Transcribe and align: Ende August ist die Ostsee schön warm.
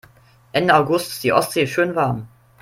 Ende 0.53 0.73
August 0.75 1.09
ist 1.09 1.23
die 1.23 1.31
Ostsee 1.31 1.67
schön 1.67 1.93
warm. 1.93 2.27